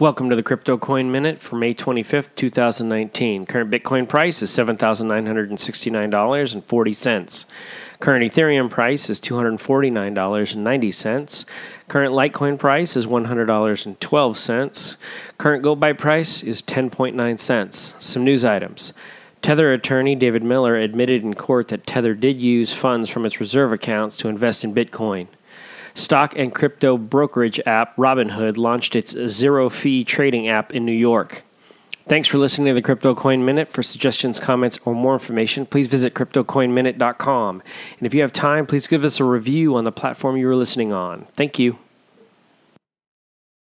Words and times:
Welcome 0.00 0.28
to 0.30 0.36
the 0.36 0.42
Crypto 0.42 0.78
Coin 0.78 1.12
Minute 1.12 1.42
for 1.42 1.56
May 1.56 1.74
25th, 1.74 2.34
2019. 2.34 3.44
Current 3.44 3.70
Bitcoin 3.70 4.08
price 4.08 4.40
is 4.40 4.50
$7,969.40. 4.50 7.46
Current 7.98 8.32
Ethereum 8.32 8.70
price 8.70 9.10
is 9.10 9.20
$249.90. 9.20 11.44
Current 11.88 12.14
Litecoin 12.14 12.58
price 12.58 12.96
is 12.96 13.06
$100.12. 13.06 14.96
Current 15.36 15.62
gold 15.62 15.78
buy 15.78 15.92
price 15.92 16.42
is 16.42 16.62
10.9 16.62 17.38
cents. 17.38 17.94
Some 17.98 18.24
news 18.24 18.42
items. 18.42 18.94
Tether 19.42 19.70
attorney 19.70 20.14
David 20.14 20.42
Miller 20.42 20.76
admitted 20.76 21.22
in 21.22 21.34
court 21.34 21.68
that 21.68 21.86
Tether 21.86 22.14
did 22.14 22.40
use 22.40 22.72
funds 22.72 23.10
from 23.10 23.26
its 23.26 23.38
reserve 23.38 23.70
accounts 23.70 24.16
to 24.16 24.28
invest 24.28 24.64
in 24.64 24.74
Bitcoin. 24.74 25.26
Stock 25.94 26.34
and 26.36 26.54
crypto 26.54 26.96
brokerage 26.96 27.60
app 27.66 27.96
Robinhood 27.96 28.56
launched 28.56 28.96
its 28.96 29.12
zero 29.28 29.68
fee 29.68 30.04
trading 30.04 30.48
app 30.48 30.72
in 30.72 30.84
New 30.84 30.92
York. 30.92 31.44
Thanks 32.08 32.26
for 32.26 32.38
listening 32.38 32.66
to 32.66 32.74
the 32.74 32.82
Crypto 32.82 33.14
Coin 33.14 33.44
Minute. 33.44 33.70
For 33.70 33.82
suggestions, 33.82 34.40
comments, 34.40 34.78
or 34.84 34.94
more 34.94 35.12
information, 35.12 35.64
please 35.64 35.86
visit 35.86 36.12
CryptoCoinMinute.com. 36.14 37.62
And 37.98 38.06
if 38.06 38.14
you 38.14 38.22
have 38.22 38.32
time, 38.32 38.66
please 38.66 38.88
give 38.88 39.04
us 39.04 39.20
a 39.20 39.24
review 39.24 39.76
on 39.76 39.84
the 39.84 39.92
platform 39.92 40.36
you 40.36 40.48
are 40.48 40.56
listening 40.56 40.92
on. 40.92 41.26
Thank 41.34 41.58
you. 41.60 41.78